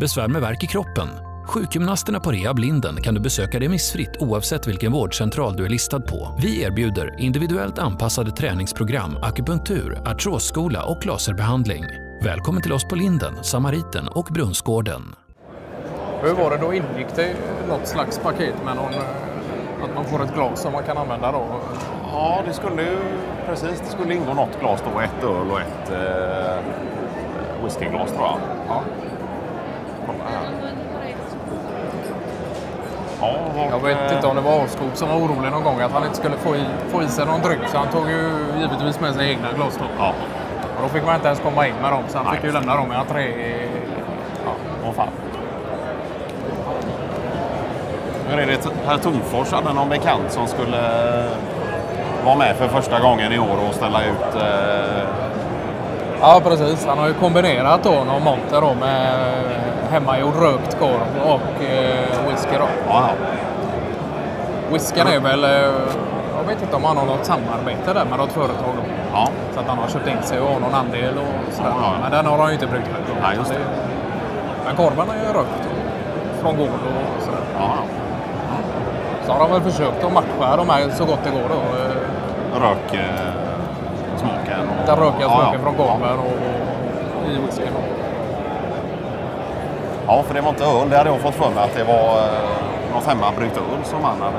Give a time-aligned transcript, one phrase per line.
[0.00, 1.08] Besvär med värk i kroppen?
[1.46, 6.38] Sjukgymnasterna på Rehab Linden kan du besöka remissfritt oavsett vilken vårdcentral du är listad på.
[6.42, 11.84] Vi erbjuder individuellt anpassade träningsprogram, akupunktur, artrosskola och laserbehandling.
[12.22, 15.02] Välkommen till oss på Linden, Samariten och Brunnsgården.
[16.22, 16.74] Hur var det då?
[16.74, 17.34] Ingick det
[17.68, 21.32] något slags paket med någon, eh, att man får ett glas som man kan använda
[21.32, 21.60] då?
[22.12, 22.98] Ja, det skulle ju
[23.46, 23.80] precis.
[23.80, 25.00] Det skulle ingå något glas då.
[25.00, 28.38] Ett öl och ett eh, whiskyglas tror jag.
[28.68, 28.82] Ja.
[33.20, 35.80] Ja, och, Jag vet eh, inte om det var Avskog som var orolig någon gång
[35.80, 38.32] att han inte skulle få i, få i sig någon dryck så han tog ju
[38.60, 39.84] givetvis med sig egna glas då.
[39.98, 40.12] Ja,
[40.76, 42.36] Och då fick man inte ens komma in med dem så han Nej.
[42.36, 43.26] fick ju lämna dem i entré.
[44.44, 44.50] ja,
[44.86, 45.08] åh fan.
[48.28, 48.58] Hur är det?
[48.86, 50.78] Herr Tornfors hade någon bekant som skulle
[51.24, 51.30] eh,
[52.24, 55.02] vara med för första gången i år och ställa ut eh,
[56.20, 59.14] Ja precis, han har ju kombinerat då någon monter då med
[59.90, 62.64] hemmagjord rökt korv och eh, whisky då.
[62.88, 63.08] ja, ja.
[64.72, 65.50] Whiskyn är väl, eh,
[66.36, 68.82] jag vet inte om han har något samarbete där med något företag då.
[69.12, 69.28] ja.
[69.54, 71.70] Så att han har köpt in sig och har någon andel och sådär.
[71.82, 71.92] Ja.
[72.02, 73.00] Men den har han ju inte brukt med.
[73.22, 73.58] Nej, just det.
[74.66, 75.68] Men korven är ju rökt
[76.40, 77.40] från gård och sådär.
[77.58, 77.70] ja.
[79.26, 81.54] Så har de väl försökt att matcha de här så gott det går då.
[81.78, 83.30] Eh, Rök eh,
[84.16, 84.60] smaken.
[84.68, 86.26] och- Den rökiga smaken från korven och,
[87.24, 87.68] och i whiskyn.
[90.10, 90.90] Ja, för det var inte öl.
[90.90, 94.20] Det hade jag fått för mig att det var eh, något hemmabryggt öl som han
[94.20, 94.36] hade.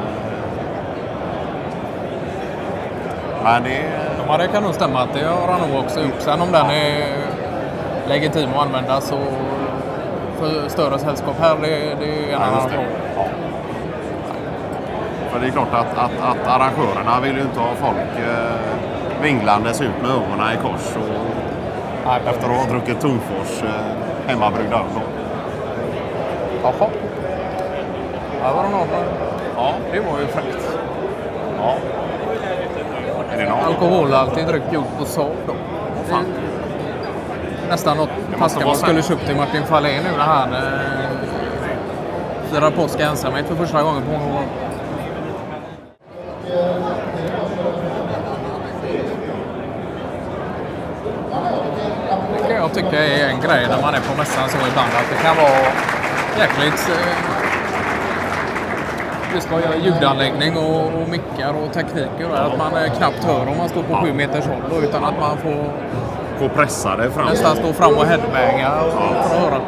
[3.44, 3.84] Men det...
[4.28, 6.20] Ja, det kan nog stämma att det har han nog också gjort.
[6.20, 7.18] Sen om den är
[8.08, 9.18] legitim att använda så
[10.40, 12.88] för större sällskap här, det, det är en annan fråga.
[13.18, 13.26] Ja.
[15.32, 19.82] För det är klart att, att, att arrangörerna vill ju inte ha folk eh, vinglandes
[19.82, 21.26] ut med ögonen i kors och,
[22.06, 23.70] Nej, efter att ha druckit Tornfors eh,
[24.28, 25.01] hemmabryggd öl.
[26.64, 26.90] Jaha.
[28.42, 28.88] Här var det någon.
[29.56, 30.78] Ja, Det var ju fräckt.
[31.58, 31.76] ja.
[33.34, 33.60] Är det någon?
[33.60, 35.54] Alkoholhaltig dryck gjord på Saab då.
[36.10, 36.26] fan.
[37.70, 38.10] Nästan något
[38.40, 40.60] vara man skulle köpt till Martin Fahlén nu när han eh,
[42.52, 44.44] firar påsk i ensamhet för första gången på många år.
[52.38, 55.10] Det kan jag tycka är en grej när man är på mässan så ibland att
[55.10, 55.72] det kan vara
[56.40, 57.08] jäkligt eh,
[59.36, 62.30] just vad gäller ljudanläggning och, och mickar och tekniker.
[62.32, 65.20] och Att man eh, knappt hör om man står på sju meters håll utan att
[65.20, 65.66] man får
[66.40, 67.26] Få pressa det fram.
[67.26, 69.62] nästan stå fram och headbanga och- för att höra.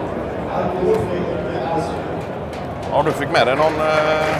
[2.92, 3.88] Ja, du fick med dig någon...
[3.88, 4.36] Eh,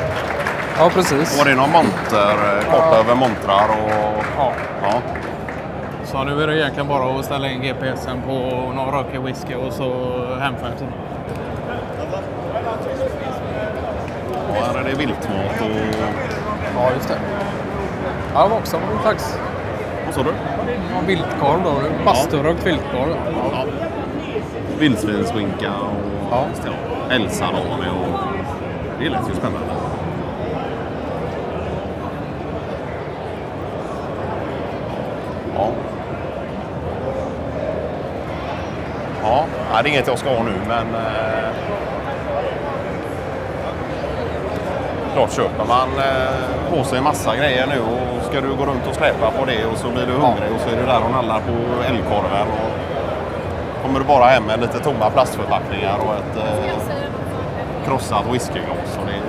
[0.80, 1.38] Ja, precis.
[1.38, 2.58] var det någon monter?
[2.58, 4.24] Eh, kort över montrar och...
[4.38, 4.52] Ja.
[4.84, 5.02] Ja.
[6.04, 8.32] Så nu är det egentligen bara att ställa in GPSen på
[8.76, 9.94] någon rökig whisky och så
[10.40, 10.72] hemfärd.
[14.50, 16.10] Och här är det viltmat och...
[16.76, 17.20] Ja, just det.
[18.34, 19.40] Ja, det var också faktiskt
[20.06, 20.30] Vad sa du?
[21.00, 21.74] en viltkorv då.
[22.06, 23.16] Basturökt viltkorv.
[23.52, 23.66] Ja.
[24.80, 26.32] Vildsvinsskinka och...
[26.32, 26.46] Ja.
[26.66, 26.72] ja.
[27.16, 28.20] Älgsalami och...
[29.00, 29.74] Det lät ju spännande.
[39.24, 39.46] Ja.
[39.72, 40.96] Ja, det är inget jag ska ha nu men...
[40.96, 41.34] Eh...
[45.14, 48.88] Klart köper man eh, på sig en massa grejer nu och ska du gå runt
[48.90, 51.12] och släpa på det och så blir du hungrig och så är du där och
[51.12, 52.48] nallar på älgkorven.
[52.48, 58.98] Och kommer du bara hem med lite tomma plastförpackningar och ett eh, krossat whiskyglas.
[59.00, 59.22] Och det,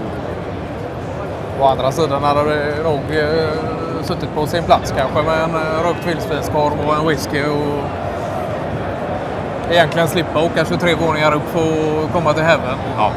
[1.63, 5.87] Å andra sidan hade det nog eh, suttit på sin plats kanske med en eh,
[5.87, 7.85] rökt vildsvinskorv och en whisky och
[9.71, 12.79] egentligen slippa åka 23 våningar upp för att komma till heaven.
[12.97, 13.11] ja,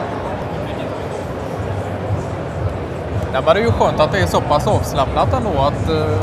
[3.34, 6.20] Men det är ju skönt att det är så pass avslappnat ändå att eh,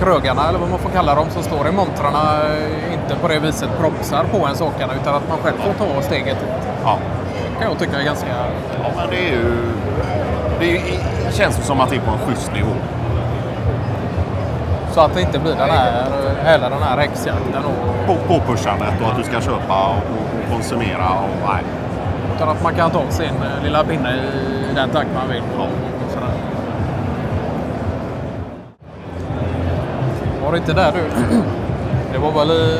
[0.00, 3.38] krögarna, eller vad man får kalla dem, som står i montrarna eh, inte på det
[3.38, 6.66] viset propsar på ens åkarna utan att man själv får ta steget ut.
[6.84, 6.98] ja.
[7.60, 8.26] Kan jag tycka är ganska...
[8.82, 9.72] ja, men det är ju...
[10.60, 10.82] Det
[11.32, 12.70] känns ju som att det är på en schysst nivå.
[14.92, 16.04] Så att det inte blir den här,
[16.42, 17.64] heller den här häxjakten.
[17.64, 21.08] Och, På, påpushandet och att du ska köpa och, och konsumera.
[21.08, 21.62] Och, nej.
[22.36, 24.14] Utan att man kan ta sin eh, lilla pinne
[24.70, 25.42] i den takt man vill.
[26.08, 26.28] Sådär.
[30.44, 31.00] Var det inte där du?
[32.12, 32.78] Det var väl i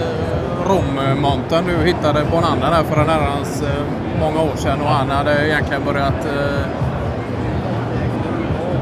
[0.68, 3.84] Rommonten du hittade annan här för en herrans eh,
[4.20, 6.66] många år sedan och han hade egentligen börjat eh,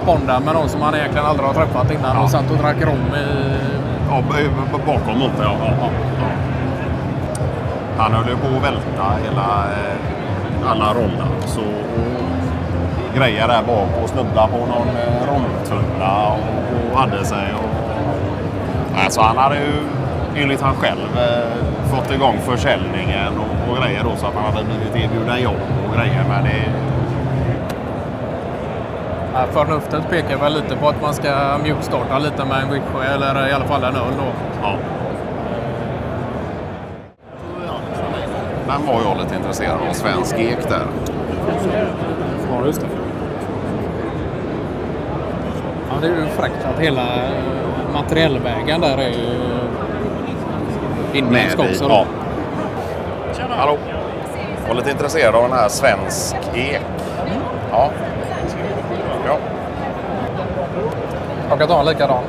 [0.07, 2.23] bonda med någon som han egentligen aldrig har träffat innan Ja.
[2.23, 3.55] och satt och drack rom i...
[4.09, 4.23] Ja,
[4.87, 5.57] bakom monter, ja.
[5.61, 6.27] ja, ja.
[7.99, 9.65] Han höll ju på att välta hela,
[10.67, 11.29] alla rollar.
[11.47, 17.55] Så, och grejer där bak och snubbla på någon eh, rolltunna och, och hade sig.
[17.55, 17.71] Och,
[19.05, 19.73] alltså han hade ju
[20.43, 24.65] enligt han själv eh, fått igång försäljningen och, och grejer då så att han hade
[24.65, 26.25] blivit erbjuden jobb och grejer.
[26.29, 26.71] Men det,
[29.37, 33.49] Ja, Förnuftet pekar väl lite på att man ska mjukstarta lite med en Vichy eller
[33.49, 34.33] i alla fall en öl då.
[34.63, 34.77] ja.
[38.67, 39.93] Den var jag lite intresserad av.
[39.93, 40.87] Svensk ek där.
[42.51, 42.87] Ja, just det.
[45.91, 47.31] Ja, det är ju fräckt att hela eh,
[47.93, 49.39] materiellvägen där är ju
[51.19, 51.85] inländsk också.
[51.89, 52.07] ja.
[53.57, 53.79] Hallå.
[54.63, 56.81] Jag var lite intresserad av den här svensk ek.
[57.71, 57.91] Ja.
[59.27, 59.39] Ja.
[61.49, 62.23] Jag kan ta en likadan.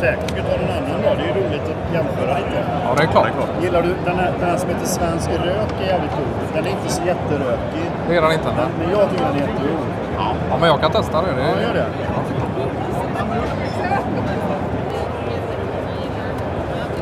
[0.00, 1.08] Säkert du tar en annan då.
[1.18, 2.58] Det är ju roligt att jämföra lite.
[2.84, 3.28] Ja, det är klart.
[3.62, 6.26] Gillar du den här, den här som heter Svensk Rök är jävligt cool.
[6.54, 7.86] Den är inte så jätterökig.
[8.08, 8.48] Det är den inte.
[8.56, 9.78] Men, men jag tycker den är jättegod.
[10.50, 11.26] Ja, men jag kan testa det.
[11.36, 11.86] det Ja, gör det.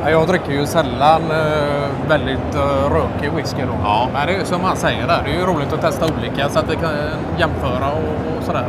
[0.05, 3.75] Ja, Jag dricker ju sällan eh, väldigt uh, rökig whisky då.
[3.85, 4.09] Ja.
[4.13, 6.49] Men det är ju som han säger där, det är ju roligt att testa olika
[6.49, 6.91] så att vi kan
[7.39, 8.65] jämföra och, och sådär.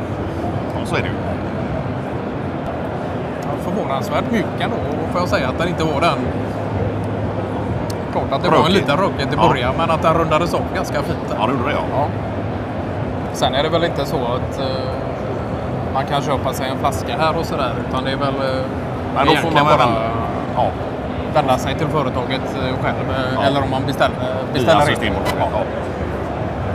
[0.80, 1.29] ja, så är det ju.
[3.90, 4.76] Förvånansvärt mjuk ändå
[5.12, 6.18] får jag säga att den inte var den.
[8.12, 8.74] Klart att det var en Rökig.
[8.76, 9.48] liten rökig till Ja.
[9.50, 11.36] början men att den rundades upp ganska fint.
[11.40, 11.82] Ja, det gjorde det ja.
[11.96, 12.06] Ja.
[13.34, 14.66] Sen är det väl inte så att eh,
[15.94, 18.66] man kan köpa sig en flaska här och sådär utan det är väl eh,
[19.16, 20.02] Men då får man bara vända.
[20.56, 20.68] Ja,
[21.34, 23.06] vända sig till företaget eh, själv
[23.36, 23.42] Ja.
[23.44, 24.16] eller om man beställer,
[24.54, 25.14] beställer in.
[25.40, 25.48] Ja.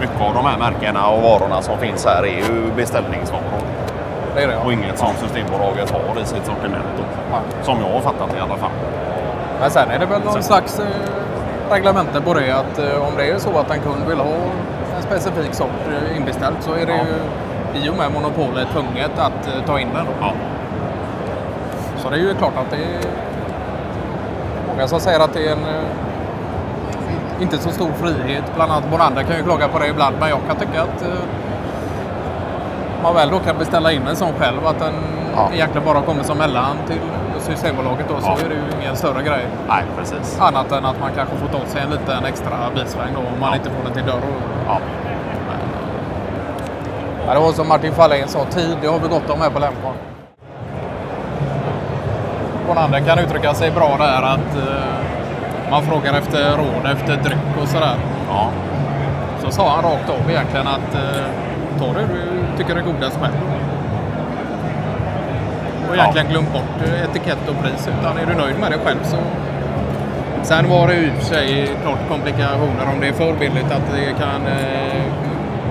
[0.00, 3.43] Mycket av de här märkena och varorna som finns här är ju beställningsvaror.
[4.34, 4.72] Det är det Och ja.
[4.72, 6.84] inget som Systembolaget har i sitt sortiment.
[7.31, 7.38] Ja.
[7.62, 8.70] Som jag har fattat i alla fall.
[9.60, 10.86] Men sen är det väl någon Sen- slags eh,
[11.70, 14.26] reglemente på det att eh, om det är så att en kund vill ha
[14.96, 17.04] en specifik sort eh, inbeställt så är det Ja.
[17.75, 20.06] ju i och med monopolet tvunget att eh, ta in den.
[20.20, 20.32] Ja.
[21.98, 23.00] Så det är ju klart att det är
[24.69, 28.44] många som säger att det är en eh, inte så stor frihet.
[28.54, 31.08] Bland annat Bonander kan ju klaga på det ibland men jag kan tycka att eh,
[33.04, 34.94] man väl då kan beställa in en sån själv att den
[35.36, 35.48] Ja.
[35.54, 37.00] egentligen bara kommer som mellan till
[37.38, 38.36] Systembolaget då så Ja.
[38.44, 39.46] är det ju ingen större grej.
[39.68, 40.40] Nej, precis.
[40.40, 43.50] Annat än att man kanske får ta sig en liten extra bilsväng då om man
[43.50, 43.56] Ja.
[43.56, 44.20] inte får den till dörr.
[44.68, 44.78] Ja.
[47.26, 49.58] Ja, det var som Martin Fahlén sa, tid det har vi gott om här på
[49.58, 49.94] Lemcon.
[52.68, 57.68] Bonander kan uttrycka sig bra där att eh, man frågar efter råd efter dryck och
[57.68, 57.96] sådär.
[58.30, 58.48] Ja.
[59.44, 61.24] Så sa han rakt av egentligen att eh,
[61.78, 63.34] ta det du tycker är godast själv.
[65.88, 68.98] Och egentligen glöm bort eh, etikett och pris utan är du nöjd med det själv
[69.04, 69.16] så
[70.42, 73.72] Sen var det ju i och för sig klart komplikationer om det är för billigt
[73.72, 75.02] att det kan eh,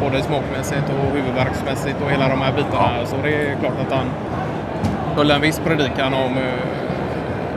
[0.01, 2.89] både smakmässigt och huvudvärksmässigt och hela de här bitarna.
[3.00, 3.06] Ja.
[3.06, 4.06] Så det är klart att han
[5.15, 6.44] höll en viss predikan om eh,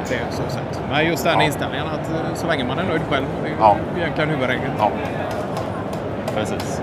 [0.09, 0.81] det så sätt.
[0.91, 1.45] Men just den Ja.
[1.47, 3.77] inställningen att eh, så länge man är nöjd själv, det är Ja.
[3.97, 4.73] egentligen huvudregeln.
[4.79, 4.91] ja.
[6.35, 6.83] Precis.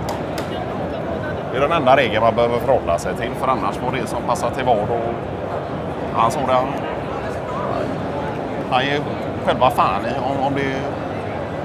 [1.54, 3.32] Det är den enda regeln man behöver förhålla sig till.
[3.40, 4.78] För annars får det som passar till vad.
[4.78, 5.14] Och
[6.16, 6.58] han såg det.
[8.72, 9.00] Han ger
[9.46, 10.82] själva fan i om, om det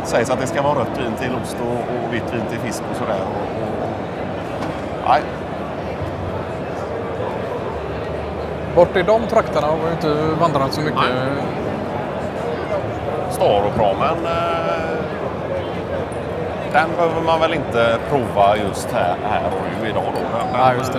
[0.06, 2.82] sägs att det ska vara rött vin till ost och, och vitt vin till fisk
[2.90, 3.20] och sådär.
[3.20, 3.88] Och, och,
[5.08, 5.20] nej,
[8.74, 11.00] Bort i de trakterna har vi inte vandrat så mycket.
[11.00, 11.44] Nej.
[13.30, 14.16] Staropramen.
[16.72, 20.20] Den behöver man väl inte prova just här, här och nu idag då.
[20.38, 20.98] Den, Ja, just det.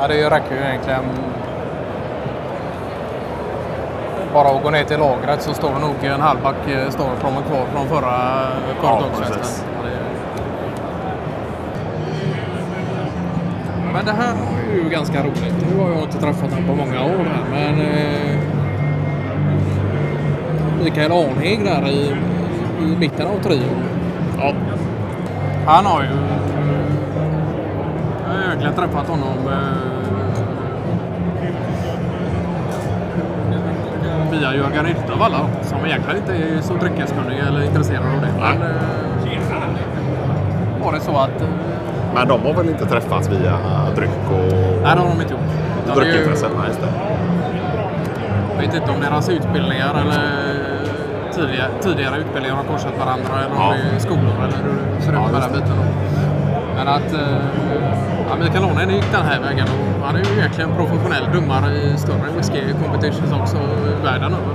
[0.00, 1.04] Ja, det räcker ju egentligen
[4.34, 7.42] bara att gå ner till lagret så står det nog en halv back eh, Staropramen
[7.42, 8.46] kvar från förra
[8.80, 9.36] företagsfesten.
[9.38, 9.64] precis.
[13.84, 14.34] Ja, Men det här
[14.70, 15.54] är ju ganska roligt.
[15.70, 18.38] Nu har jag inte träffat honom på många år här, men eh,
[20.84, 22.16] Mikael Arnheg där i,
[22.82, 23.82] i mitten av trion.
[24.38, 24.52] Ja.
[25.70, 26.08] Han har ju...
[28.26, 30.00] Jag har egentligen träffat honom eh,
[34.30, 38.32] via Jörgen Ryttervall som egentligen inte är så dryckeskunnig eller intresserad av det.
[38.40, 38.68] Men eh,
[40.84, 41.42] var det så att...
[41.42, 41.48] Eh,
[42.14, 43.58] Men de har väl inte träffats via
[43.96, 45.96] dryck och nej, det har de inte gjort.
[45.96, 46.50] Dryckintresset?
[46.58, 46.88] Nej, just det.
[48.54, 50.59] Jag vet inte om deras utbildningar eller
[51.40, 53.74] tidigare, tidigare utbildningar har korsat varandra eller om Ja.
[53.90, 55.76] det är skolor eller hur det ser ut med den biten.
[56.76, 57.36] Men att eh,
[58.28, 61.96] ja, Mikael Arnheden gick den här vägen och han är ju egentligen professionell domare i
[61.98, 63.56] större whisky competitions också
[64.04, 64.54] världen över.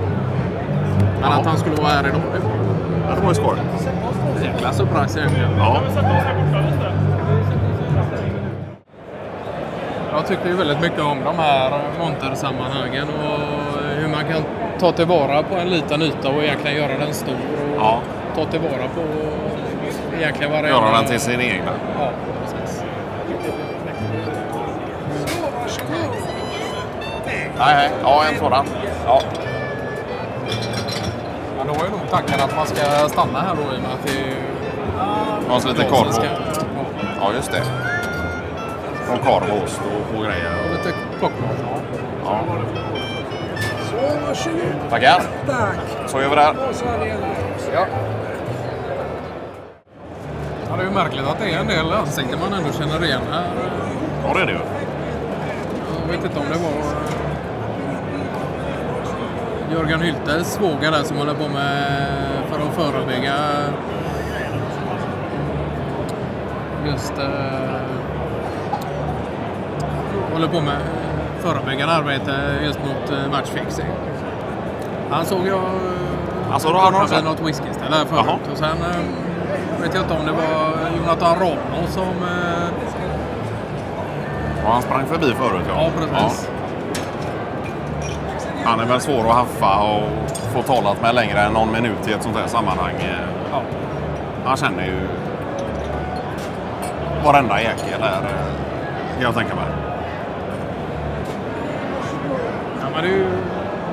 [1.21, 1.39] Men Ja.
[1.39, 3.57] att han skulle vara här idag, det var det var ju skoj.
[4.43, 5.49] jäkla surprise egentligen.
[5.57, 5.77] Ja.
[10.11, 13.39] Jag tycker ju väldigt mycket om de här montersammanhangen och
[13.97, 14.41] hur man kan
[14.79, 17.33] ta tillvara på en liten yta och egentligen göra den stor.
[17.33, 18.01] Och Ja.
[18.35, 19.01] Ta tillvara på
[20.17, 20.69] egentligen varenda...
[20.69, 21.71] Göra den till sin egna.
[21.99, 22.83] Ja, precis.
[27.57, 27.89] Nej, nej.
[28.03, 28.65] Ja, en sådan.
[29.05, 29.21] Ja.
[31.57, 34.05] Men då är nog tanken att man ska stanna här då i och med att
[34.05, 35.59] det är...
[35.59, 36.25] Så lite korv ska-.
[37.21, 37.61] Ja, just det.
[39.13, 40.51] Och korv och ost och, och grejer.
[40.65, 41.57] och lite plockmat.
[42.25, 42.39] Ja.
[44.15, 44.89] Så, varsågod.
[44.89, 45.23] Tackar.
[45.47, 46.09] Tack.
[46.09, 47.17] Så gör vi hade jag
[47.73, 47.85] Ja.
[50.69, 53.21] Ja, det är ju märkligt att det är en del ansikten man ändå känner igen
[53.31, 53.43] här.
[54.23, 54.59] Ja, det är det ju.
[56.01, 57.03] Jag vet inte om det var eh,
[59.73, 61.97] Jörgen Hyltes svåger där som håller på med
[62.51, 63.33] för att förebygga
[66.85, 67.75] just eh,
[70.33, 71.04] håller på med
[71.45, 73.85] förebyggande arbete just mot eh, matchfixing.
[75.09, 78.25] Han såg jag eh, Alltså, då har han vid något whiskyställe förut.
[78.25, 78.37] Jaha.
[78.51, 82.67] Och sen eh, vet jag inte om det var Jonathan Romo som eh,
[84.65, 85.81] Och han sprang förbi förut, ja.
[85.81, 86.49] Ja, precis.
[88.65, 90.09] Han är väl svår att haffa och
[90.53, 92.93] få talat med längre än någon minut i ett sånt här sammanhang.
[93.51, 93.61] Ja.
[94.45, 94.99] Han känner ju
[97.25, 99.65] varenda jäkel här, eh, kan jag tänka mig.
[102.81, 103.27] Ja, men det är ju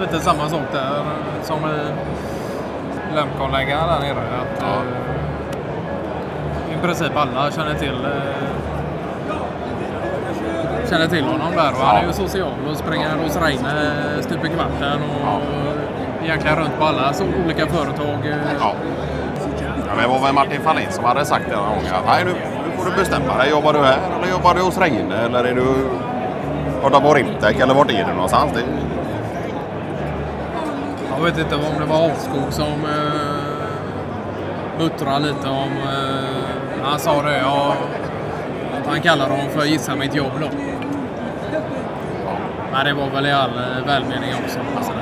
[0.00, 1.02] lite samma sak där
[1.42, 1.78] som i
[3.14, 4.11] Lemkonläggaren där nere.
[4.40, 4.66] Att, Ja.
[4.66, 4.82] eh,
[6.78, 8.11] I princip alla känner till eh,
[10.90, 11.71] känner till honom där.
[11.71, 13.71] Och Han är ju social och springer hos Reine
[14.21, 15.40] stup i kvarten och
[16.25, 18.26] egentligen runt på alla så olika företag.
[18.26, 18.37] eh.
[18.61, 18.73] Ja.
[19.87, 22.30] Ja, det var väl Martin Fahlin som hade sagt det någon gång att nej, nu,
[22.32, 23.50] nu får du bestämma dig.
[23.50, 25.64] Jobbar du här eller jobbar du hos Reine eller är du
[26.82, 28.52] borta på Rimtek eller vart är du någonstans?
[28.54, 28.61] Det,
[31.22, 33.62] Jag vet inte om det var Avskog som uh,
[34.78, 35.70] muttrade lite om...
[35.72, 37.76] eh, han sa det, ja,
[38.80, 40.48] att han kallar dem för Gissa mitt jobb då.
[42.72, 44.58] Men det var väl i all eh, välmening också.
[44.76, 44.92] Alltså.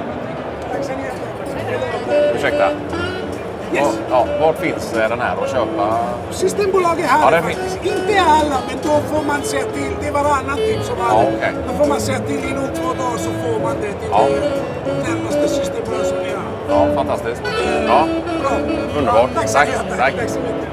[2.35, 2.71] ursäkta.
[3.75, 3.99] Yes.
[4.11, 5.99] Ja, vart finns eh, den här att köpa?
[6.31, 7.77] Systembolaget här Ja, det faktiskt.
[7.85, 9.93] Inte alla, men då får man säga till.
[10.01, 11.23] Det är varannan typ som alla.
[11.23, 11.53] Ja, okej.
[11.69, 14.27] Då får man säga till inom två dagar så får man det till Ja.
[14.85, 16.45] det närmaste systembolag som vi har.
[16.89, 17.43] Ja, fantastiskt.
[17.87, 18.07] Ja,
[18.43, 18.51] Bra.
[18.99, 19.31] Underbart.
[19.35, 19.69] Tack så Tack.
[19.99, 20.17] Tack.
[20.17, 20.69] Tack så mycket.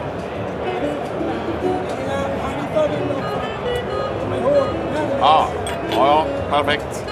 [5.19, 5.47] ja,
[5.91, 7.05] ja, ja perfekt.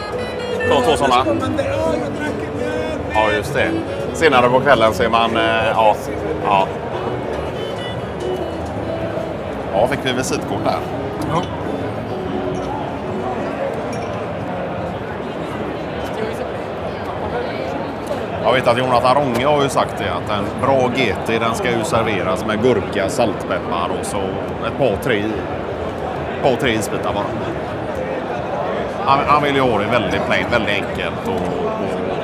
[0.69, 1.25] Ta två sådana.
[3.13, 3.71] Ja, just det.
[4.15, 5.37] Senare på kvällen ser man...
[5.37, 5.95] Eh, ja,
[6.45, 6.67] ja.
[9.73, 10.79] Ja, fick vi visitkort där.
[11.31, 11.41] Ja.
[18.43, 21.71] Jag vet att Jonathan Ronge har ju sagt det att en bra GT den ska
[21.71, 24.17] ju serveras med gurka, saltpeppar och så
[24.67, 25.23] ett par, tre,
[26.43, 27.25] par, tre isbitar bara.
[29.05, 32.14] Han, han vill ju ha det väldigt plain, väldigt enkelt och, och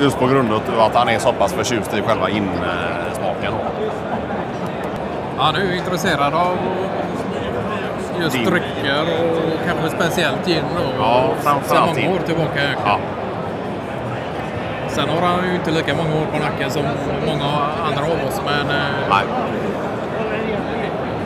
[0.00, 3.52] just på grund av att han är så pass förtjust i själva insmaken.
[5.38, 6.56] Han är ju intresserad av
[8.20, 8.44] just Gin.
[8.50, 10.82] drycker och kanske speciellt gin då.
[10.98, 12.04] Ja, framförallt gin.
[12.06, 12.60] många år tillbaka.
[12.84, 12.98] Ja,
[14.88, 16.82] Sen har han ju inte lika många år på nacken som
[17.26, 17.44] många
[17.86, 18.40] andra av oss.
[18.44, 19.24] Men eh, nej.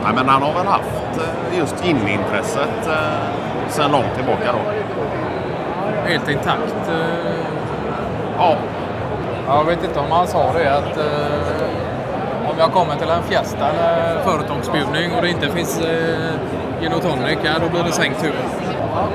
[0.03, 0.13] nej.
[0.15, 4.59] Men han har väl haft eh, just ginintresset eh, sedan långt tillbaka då.
[6.09, 6.73] helt intakt.
[8.37, 8.55] Ja,
[9.47, 13.69] Jag vet inte om han sa det att eh, om jag kommer till en fiesta
[13.69, 16.31] eller företagsbjudning och det inte finns eh,
[16.81, 18.45] gin och tonic, ja, då blir det sänkt huvud.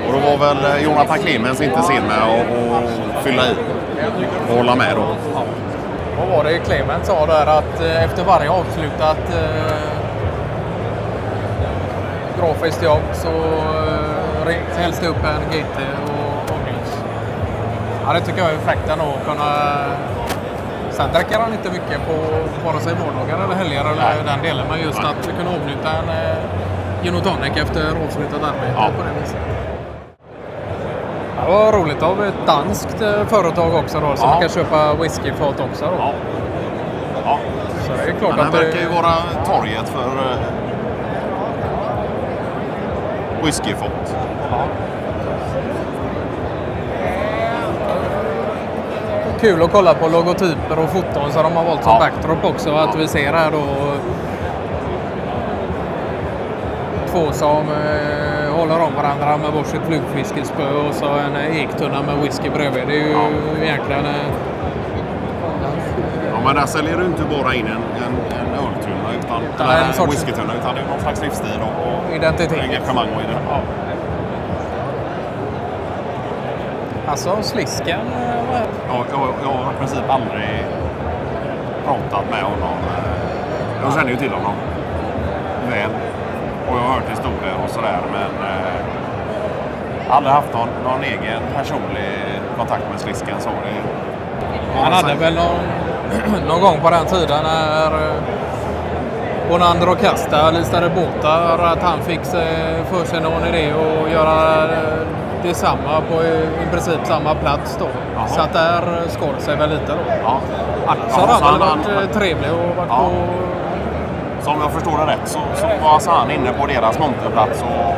[0.07, 3.55] Och då var väl eh, Jonathan Clemens inte sen med att fylla i
[4.49, 5.05] och hålla med då.
[6.19, 9.77] Vad var det Clement sa där att eh, efter varje avslutat eh,
[12.39, 13.29] grafiskt jobb så
[14.47, 15.79] eh, hälls det upp en GT.
[18.05, 19.49] Ja, det tycker jag är fräckt ändå att kunna...
[20.91, 22.13] Sen dricker han inte mycket på
[22.65, 24.15] vare sig vardagar eller helger eller Nej.
[24.25, 24.65] den delen.
[24.69, 25.11] Men just Nej.
[25.11, 26.37] att kunna avnjuta en eh,
[27.03, 28.89] gin och tonic efter avslutat arbete Ja.
[28.97, 29.37] på det viset.
[31.45, 34.29] Det var roligt av ett danskt eh, företag också då, så Ja.
[34.29, 35.85] man kan köpa whiskyfat också.
[35.85, 35.95] Då.
[35.99, 36.11] Ja.
[37.25, 37.37] Ja.
[37.85, 39.13] Så det är klart Men det verkar ju vara
[39.45, 40.37] torget för eh,
[43.45, 44.15] whiskyfat.
[49.43, 51.99] Kul att kolla på logotyper och foton så de har valt som Ja.
[51.99, 52.75] backdrop också.
[52.75, 53.63] Att vi ser här då
[57.11, 62.49] två som eh, håller om varandra med varsitt flugfiskespö och så en ektunna med whisky
[62.49, 62.83] bredvid.
[62.87, 63.27] Det är ju Ja.
[63.63, 64.05] egentligen...
[64.05, 64.11] Eh,
[66.33, 69.83] Ja, men där säljer du inte bara in en, en, en öltunna utan, Utan en
[69.87, 72.59] en sorts- whiskytunna utan det är någon slags livsstil och, och identitet.
[72.63, 73.37] engagemang i det.
[73.49, 73.59] Ja.
[77.07, 77.99] Alltså slisken.
[77.99, 78.62] eh, det?
[78.93, 80.65] Jag, jag, jag har i princip aldrig
[81.85, 82.77] pratat med honom.
[83.83, 84.53] Jag känner ju till honom
[85.69, 85.89] väl
[86.67, 92.11] och jag har hört historier och sådär men eh, aldrig haft någon, någon egen personlig
[92.57, 93.35] kontakt med Slisken.
[93.39, 98.15] Så det, Han hade väl någon, någon gång på den tiden när eh,
[99.49, 102.25] Bonander och Casta listade båtar att han fick
[102.89, 104.67] för sig någon idé att göra
[105.43, 107.87] eh, detsamma på i, princip samma plats då.
[108.15, 108.27] Jaha.
[108.27, 109.01] Så att där
[109.35, 110.13] det sig väl lite då.
[110.23, 110.39] ja.
[110.87, 112.97] Annars har han väl varit han- eh, trevlig och varit Ja.
[112.97, 113.11] på...
[114.43, 117.95] Så om jag förstår det rätt så, så var han inne på deras monterplats och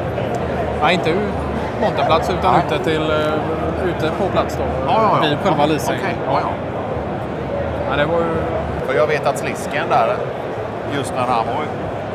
[0.82, 1.14] Ja, inte
[1.82, 2.62] monterplats utan Nej.
[2.68, 4.64] ute, till, eh, ute på plats då.
[4.88, 5.30] Ja, ja, ja.
[5.30, 6.02] Vid själva Ja, leasingen.
[6.04, 6.16] okej.
[6.28, 6.48] Ja, ja.
[7.90, 8.36] Ja, det var ju...
[8.88, 10.16] För jag vet att Slisken där,
[10.98, 11.64] just när han var,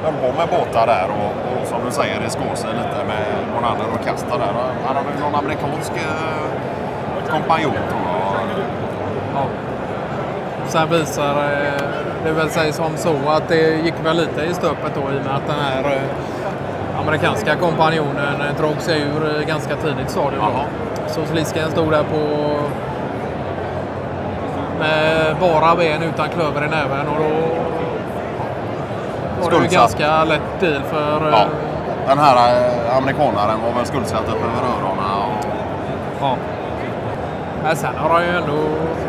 [0.04, 1.32] höll på med båtar där och
[1.70, 4.52] som du säger, det skår sig lite med Monander och Kasta där.
[4.86, 8.22] Han hade någon amerikansk eh, kompanjon tror jag.
[9.34, 9.44] Ja.
[10.66, 11.82] Sen visar eh,
[12.24, 15.24] det väl sig som så att det gick väl lite i stöpet då i och
[15.26, 20.42] med att den här eh, amerikanska kompanjonen eh, drog sig ur eh, ganska tidigt stadium.
[21.06, 22.56] Så Slisken stod där på
[24.78, 27.59] med bara ben utan klöver i näven och då
[29.42, 31.26] var det ju ganska lätt deal för...
[31.28, 31.44] eh, Ja.
[32.06, 35.04] Den här eh, amerikanaren var väl skuldsatt upp över öronen.
[35.22, 35.46] Och,
[36.20, 36.36] Ja.
[37.62, 38.56] Men sen har han ju ändå...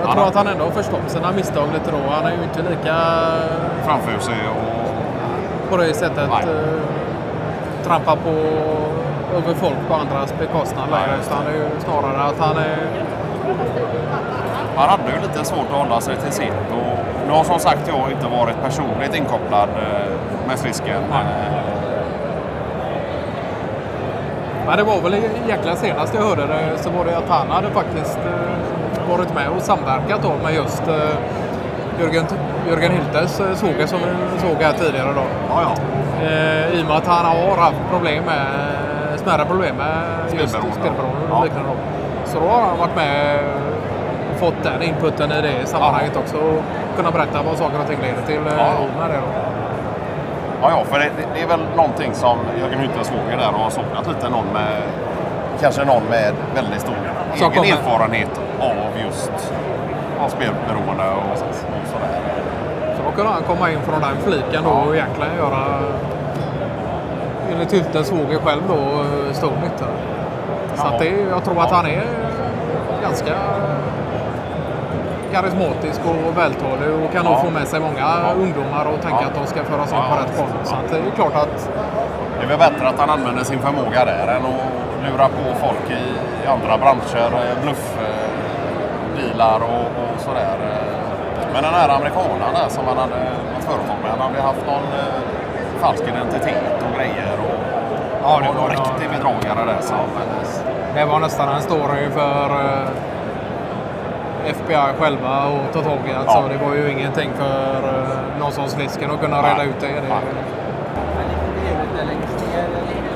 [0.02, 1.98] Jag Ja, tror att han ändå har förstått sina misstag lite då.
[2.16, 2.96] Han är ju inte lika
[3.86, 6.44] framför sig och på det sättet Nej.
[6.56, 6.82] eh,
[7.88, 8.30] trampa på
[9.38, 11.18] över folk på andras bekostnad längre.
[11.22, 12.78] Utan det är ju snarare att han är...
[14.76, 16.54] Han hade ju lite svårt att hålla sig till sitt.
[16.72, 16.98] Och
[17.32, 21.02] nu har som sagt jag inte varit personligt inkopplad eh, med Slisken.
[21.10, 21.20] Nej.
[21.20, 21.64] Eh,
[24.66, 27.70] Men det var väl egentligen senast jag hörde det så var det att han hade
[27.70, 30.84] faktiskt eh, varit med och samverkat då med just
[32.00, 32.26] Jörgen,
[32.68, 34.00] Jörgen Hiltes svåger som
[34.34, 35.24] vi såg här tidigare då.
[35.50, 35.76] Ja, ja.
[36.74, 38.46] I och med att han har haft problem med,
[39.20, 40.04] smärre problem med
[40.40, 41.28] just Spelberoende.
[41.30, 41.38] Ja.
[41.38, 41.70] och liknande.
[41.70, 41.76] Då.
[42.26, 43.40] Så då har han varit med
[44.34, 46.38] och fått den inputen i det sammanhanget också.
[46.98, 49.08] Kunna berätta vad saker och ting leder till eh, Ja.
[49.08, 49.20] det.
[50.62, 54.08] Ja, ja, för det, det- är väl någonting som Jörgen Hyltes svåger där har saknat
[54.08, 54.82] lite någon med
[55.62, 56.96] kanske någon med väldigt stor
[57.36, 57.68] egen kommer.
[57.68, 58.76] erfarenhet av
[59.06, 59.32] just
[60.28, 62.10] spelberoende och, och sådär.
[62.98, 65.80] Så då kunde han komma in från den fliken då och egentligen göra
[67.52, 69.86] enligt Hyltes svåger själv då eh, stor nytta.
[70.76, 70.98] Så Ja.
[71.00, 71.76] det, jag tror att Ja.
[71.76, 72.04] han är
[73.02, 73.34] ganska
[75.36, 77.42] karismatisk och vältalig och kan nog Ja.
[77.46, 78.08] få med sig många
[78.44, 79.28] ungdomar och tänka Ja.
[79.28, 80.66] att de ska föras in Ja, på ja, rätt bana.
[80.66, 80.80] Så ja.
[80.86, 81.70] att det är klart att
[82.38, 84.62] Det är väl bättre att han använder sin förmåga där än att
[85.06, 86.04] lura på folk i,
[86.44, 90.56] i andra branscher, eh, bluffdealar och, och sådär.
[91.54, 93.20] Men den här amerikanaren där som han hade
[93.54, 97.34] något företag med, han hade haft någon eh, falsk identitet och grejer.
[97.48, 97.58] Och,
[98.24, 99.98] Ja, det var någon- riktig bedragare där som...
[100.96, 102.88] det var nästan en story för eh,
[104.46, 106.14] FBI själva att ta tag i.
[106.14, 106.44] Alltså, Ja.
[106.60, 109.52] Det var ju ingenting för eh, någon som Slisken att kunna Nej.
[109.52, 109.88] reda ut det.
[109.88, 110.02] det.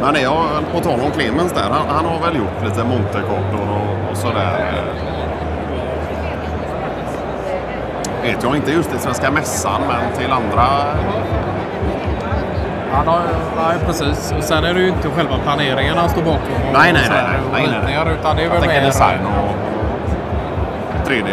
[0.02, 4.12] Men jag, på tal om Clemens där, han, han har väl gjort lite Montecarlo och,
[4.12, 4.74] och sådär.
[8.24, 10.66] Vet jag inte just i Svenska Mässan, men till andra...
[12.92, 13.20] Han har,
[13.58, 14.34] nej, precis.
[14.38, 16.40] Och sen är det ju inte själva planeringen han står bakom.
[16.68, 18.16] och Nej, nej, nej, nej, och nej, nej.
[18.20, 19.45] Utan det är väl mer design och
[21.08, 21.28] 3D.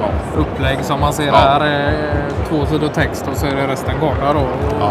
[0.00, 0.40] Ja.
[0.40, 1.32] upplägg som man ser Ja.
[1.34, 1.60] här.
[1.60, 1.92] Är
[2.48, 4.46] två sidor text och så är det resten gata då.
[4.80, 4.90] Ja.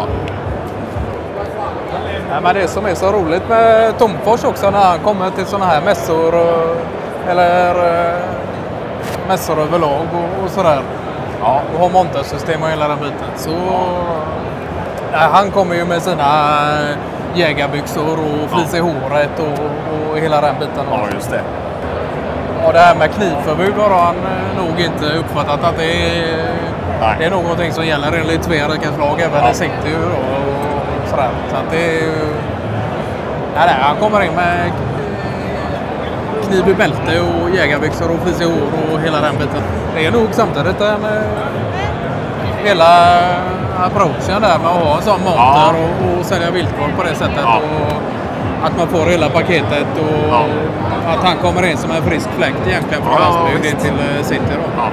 [2.32, 5.65] Nej, men det som är så roligt med Tomfors också när han kommer till sådana
[5.65, 6.34] här mässor
[7.29, 8.19] eller eh,
[9.27, 10.82] mässor överlag och, och sådär.
[11.41, 11.62] Ja.
[11.73, 13.27] och har montersystem och hela den biten.
[13.38, 13.49] Så
[15.12, 16.25] nej, han kommer ju med sina
[17.36, 19.65] jägarbyxor och flis i håret och,
[20.12, 20.86] och hela den biten.
[20.91, 21.41] ja, just det.
[22.65, 26.45] Och det här med knivförbud har han eh, nog inte uppfattat att det är,
[27.02, 27.15] Nej.
[27.19, 29.52] det är någonting som gäller enligt Sverikens lag även Ja.
[29.52, 30.19] i city och,
[31.04, 31.30] och sådär.
[31.50, 32.02] Så att det är.
[33.56, 34.72] Nej, nej, han kommer in med
[36.48, 39.62] kniv i bälte och jägarbyxor och frizig hår och hela den biten.
[39.95, 41.04] Det är nog samtidigt en...
[41.06, 41.22] eh,
[42.63, 43.17] Hela
[43.86, 45.74] approachen där med att ha en sån monter Ja.
[46.13, 47.39] och, och sälja viltvård på det sättet.
[47.43, 47.56] Ja.
[47.58, 47.93] Och
[48.63, 50.43] att man får hela paketet och Ja.
[51.08, 53.86] att han kommer in som en frisk fläkt egentligen från Ja, landsbygd in visst.
[53.86, 54.54] till eh, city.
[54.56, 54.69] Då.
[54.78, 54.88] Ja.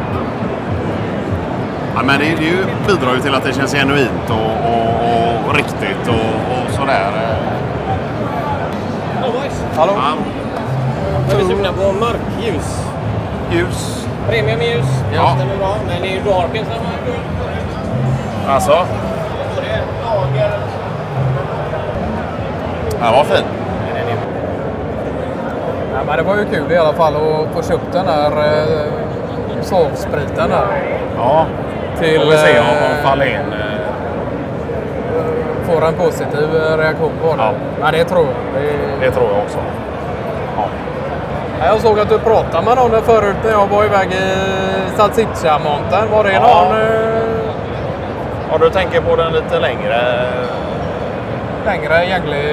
[1.94, 5.48] Ja, men det, det är ju, bidrar ju till att det känns genuint och, och,
[5.48, 6.14] och riktigt och,
[6.52, 7.10] och sådär.
[9.76, 9.92] Hallå?
[9.96, 10.12] Ja,
[11.30, 12.82] Jag är sugna på mörkljus.
[13.52, 14.06] ljus.
[14.28, 14.86] Premiumljus.
[15.14, 15.34] Ja.
[15.36, 15.76] Stämmer bra.
[15.88, 17.18] Men det är ju darken som är.
[18.54, 20.58] Alltså, är lager.
[23.06, 23.44] Den var fin.
[25.94, 29.62] Ja, men det var ju kul i alla fall att få köpt den där eh,
[29.62, 30.66] sovspriten där.
[31.18, 31.46] Ja,
[32.00, 33.52] Till, får vi se om, eh, Fahlén...
[33.52, 33.76] eh,
[35.64, 37.42] Får en positiv eh, reaktion på det.
[37.42, 37.50] Ja.
[37.80, 38.62] Men det tror jag.
[38.62, 39.58] Det, Det tror jag också.
[40.56, 44.32] Ja, Jag såg att du pratade med någon förut när jag var iväg i
[44.96, 46.10] Salsiccia-montern.
[46.12, 46.40] Var det Ja.
[46.40, 46.86] någon eh,
[48.52, 49.96] Ja, du tänker på den lite längre...
[51.66, 52.44] längre gänglig?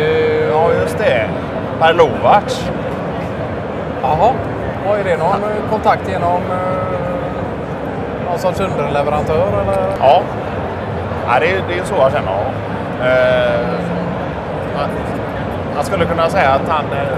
[0.51, 1.25] Ja, just det.
[1.79, 2.69] Per Lovac.
[4.01, 4.31] Jaha.
[4.87, 5.17] Vad är det?
[5.17, 9.47] Någon kontakt genom eh, någon sorts underleverantör?
[9.61, 9.83] Eller?
[9.99, 10.21] Ja.
[11.27, 12.53] ja det, är, det är så jag känner honom.
[13.01, 13.67] Eh,
[14.77, 14.89] man,
[15.75, 16.85] man skulle kunna säga att han...
[16.85, 17.17] eh,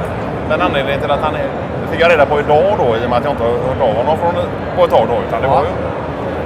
[0.50, 1.48] Den anledningen till att han är...
[1.82, 3.82] Det fick jag reda på idag då i och med att jag inte har hört
[3.82, 4.34] av honom från,
[4.78, 5.16] på ett tag då.
[5.28, 5.54] Utan det Ja.
[5.54, 5.70] var ju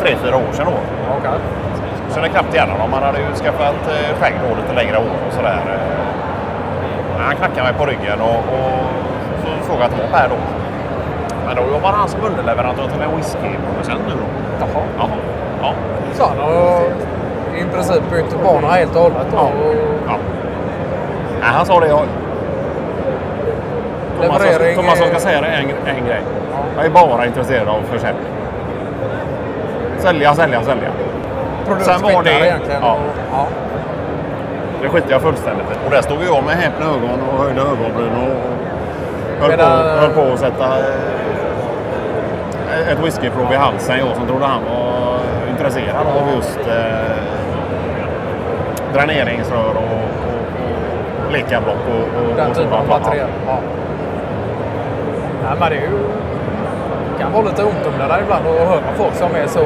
[0.02, 0.78] tre, fyra år sedan då.
[1.18, 1.32] Okej.
[2.20, 2.94] Känner knappt igen honom.
[2.94, 5.60] Han hade ju skaffat eh, skägg då, lite längre hår och sådär.
[5.68, 7.24] eh.
[7.26, 8.80] Han knackade mig på ryggen och, och
[9.42, 10.36] så frågade jag att det var Per då.
[11.46, 14.28] Men då jobbar han som underleverantör till en whiskyproducent nu då.
[14.60, 14.84] Jaha.
[15.00, 15.10] Ja.
[15.62, 15.74] Ja.
[16.14, 16.82] Så han har
[17.58, 19.28] i princip bytt bana helt och hållet?
[19.34, 19.40] Ja.
[19.42, 19.76] Och
[20.08, 20.16] ja.
[21.42, 21.88] Nej, han sa det.
[21.88, 22.02] Jag...
[24.22, 26.22] Leverering, Thomas eh, ska säga det en, en grej.
[26.76, 28.26] Jag är bara intresserad av försäljning.
[29.98, 30.90] Sälja, sälja, sälja.
[32.24, 32.82] Det- egentligen.
[32.82, 32.98] ja.
[33.32, 33.48] Ja.
[34.82, 35.86] Det skiter jag fullständigt i.
[35.86, 38.38] Och där stod jag med häpna ögon och höjde ögonbryn och
[39.42, 43.98] höll, Medan- på, höll på att sätta eh, ett whiskyprov i halsen.
[44.00, 47.18] Jag som trodde han var intresserad av just eh,
[48.94, 53.28] dräneringsrör och, och, och lekablock och, och, Den och typen av material.
[53.48, 53.58] Ja.
[55.44, 56.00] Nej, men det är ju...
[57.20, 59.60] Kan vara lite ont om det där ibland att höra folk som är så...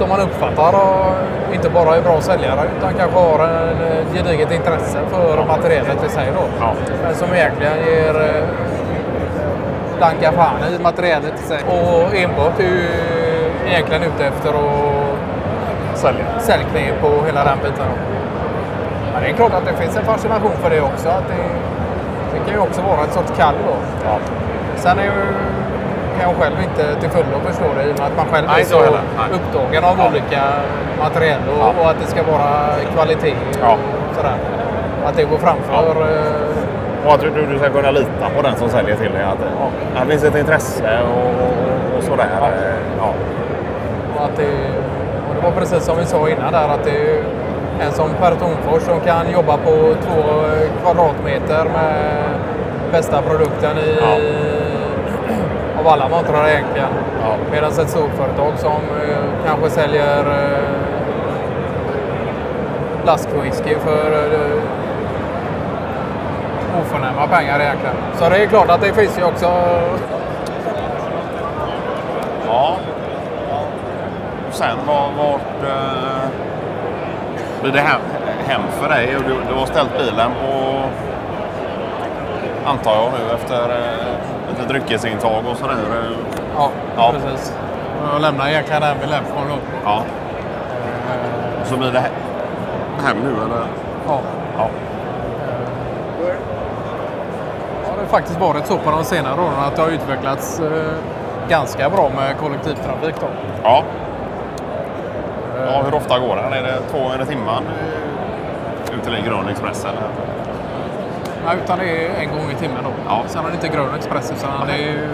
[0.00, 4.52] Som man uppfattar och inte bara är bra säljare utan kanske har en eh, gediget
[4.52, 6.42] intresse för materialet i sig då.
[6.60, 6.74] Ja.
[7.02, 8.44] Men som egentligen ger eh,
[10.00, 11.58] danka fan i materialet i sig.
[11.66, 12.86] Och enbart är ju
[13.68, 16.24] egentligen ute efter att Sälja.
[16.38, 17.86] säljkniv på hela den biten.
[19.12, 21.08] Men det är klart att det finns en fascination för det också.
[21.08, 21.44] Att det,
[22.32, 23.74] det kan ju också vara ett sorts kall då.
[24.04, 24.18] Ja.
[24.76, 25.10] Sen är ju,
[26.20, 28.60] kan jag själv inte till fullo förstå det i och med att man själv Nej,
[28.60, 28.78] är så
[29.38, 30.08] upptagen av Ja.
[30.10, 30.42] olika
[31.04, 31.72] material och, Ja.
[31.82, 32.50] och att det ska vara
[32.94, 33.76] kvalitet Ja.
[34.16, 34.36] sådär.
[35.06, 35.90] Att det går framför.
[36.02, 39.22] eh, Och att du, du, ska kunna lita på den som säljer till dig.
[39.22, 39.38] Att
[39.94, 42.28] ja, det finns ett intresse och, och, sådär.
[42.98, 43.08] Ja.
[44.16, 44.52] Och, att det,
[45.28, 47.22] och det var precis som vi sa innan där att det är
[47.86, 49.70] en som Per Tornfors som kan jobba på
[50.06, 50.22] två
[50.82, 52.22] kvadratmeter med
[52.92, 54.16] bästa produkten i, Ja.
[55.80, 56.88] Av alla montrar egentligen.
[57.22, 57.34] Ja.
[57.52, 60.58] Medan ett storföretag som eh, kanske säljer eh,
[63.02, 64.62] flaskwhisky för eh,
[66.80, 67.96] oförnäma pengar egentligen.
[68.18, 69.46] Så det är klart att det finns ju också
[72.46, 72.76] Ja.
[74.48, 76.28] Och sen var, vart eh,
[77.62, 78.00] blir det hem,
[78.46, 79.16] hem för dig?
[79.16, 80.80] Och Du, du har ställt bilen på,
[82.70, 84.16] antar jag nu, efter eh,
[84.60, 85.72] lite dryckesintag och sådär.
[85.74, 86.16] eh.
[86.56, 87.12] Ja, Ja.
[87.12, 87.54] precis.
[88.12, 89.54] Jag lämnar egentligen den vid Lemcon då.
[89.84, 90.02] Ja.
[91.60, 93.66] Och så blir det he- hem nu eller?
[94.08, 94.18] Ja.
[94.58, 94.68] Ja.
[97.84, 100.68] Ja, det har faktiskt varit så på de senare åren att det har utvecklats eh,
[101.48, 103.14] ganska bra med kollektivtrafik.
[103.20, 103.26] Då.
[103.62, 103.82] Ja.
[105.66, 105.82] ja.
[105.84, 106.52] Hur ofta går den?
[106.52, 107.48] Är det två gånger i timmen
[108.88, 110.02] eh, ut till en grön express eller?
[111.46, 112.90] Nej, utan det är en gång i timmen då.
[113.08, 113.22] Ja.
[113.26, 115.08] Sen är det inte grön express utan det är ju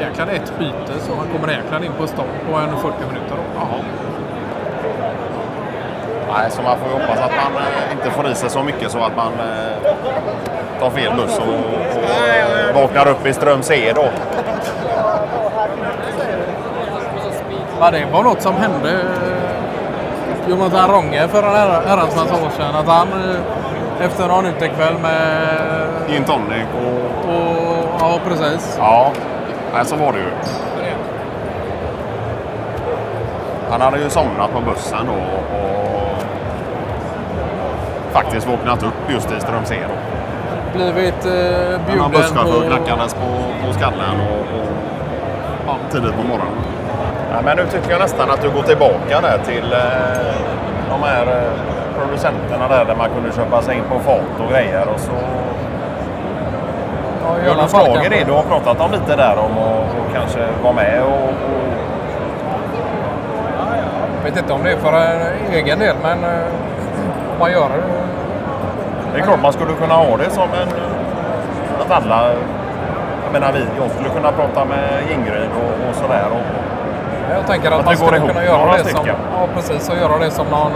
[0.00, 3.36] egentligen ett byte så man kommer egentligen in på stan på en 40 minuter.
[3.36, 3.42] Då.
[3.60, 3.80] Jaha.
[6.36, 8.90] Nej, så man får ju hoppas att man eh, inte får i sig så mycket
[8.90, 9.90] så att man eh,
[10.80, 14.04] tar fel buss och, och vaknar upp i Strömsed då.
[17.80, 22.50] Ja, det var något som hände eh, Jonathan Ronge för en herra- herrans massa år
[22.56, 22.74] sedan.
[22.74, 23.08] Att han,
[24.00, 25.48] Efter någon utekväll med...
[26.08, 27.30] Gin tonic och...
[27.30, 28.76] Och, ja, precis.
[28.78, 29.12] Ja,
[29.74, 30.30] nej, så var det ju.
[33.70, 36.22] Han hade ju somnat på bussen då och
[38.12, 39.94] faktiskt vaknat upp just i Strömsero.
[40.74, 42.66] Blivit eh, Han har bjuden busschaufför på...
[42.66, 44.72] knackandes på, på skallen och, och
[45.66, 46.54] ja, tidigt på morgonen.
[47.32, 50.34] Ja, men nu tycker jag nästan att du går tillbaka där till eh,
[50.90, 54.88] de här eh, producenterna där, där man kunde köpa sig in på fat och grejer.
[54.94, 55.12] Och så
[57.26, 60.14] Ja, gör du slag i det du har pratat om lite där om och, och
[60.14, 61.64] kanske vara med och, och
[64.16, 66.40] Jag vet inte om det är för en egen del, men eh,
[67.32, 67.82] om man gör det.
[69.12, 70.68] Det är klart man skulle kunna ha det som en...
[71.80, 72.32] Att alla...
[73.24, 76.26] Jag menar vi, jag skulle kunna prata med Ingrid och, och sådär.
[76.32, 79.06] Och, Jag tänker att, Att man skulle kunna göra det som...
[79.06, 79.88] Ja, precis.
[79.90, 80.72] Och göra det som någon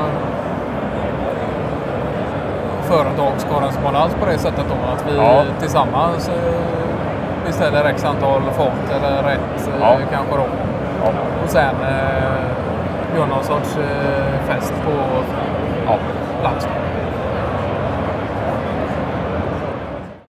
[2.90, 4.92] eh, företagskorrespondens på det sättet då.
[4.92, 5.42] Att vi Ja.
[5.60, 6.34] tillsammans eh,
[7.46, 9.96] beställer x antal fat eller rätt eh, Ja.
[10.12, 10.46] kanske då.
[11.04, 11.10] ja.
[11.44, 14.72] Och sen eh, gör någon sorts eh, fest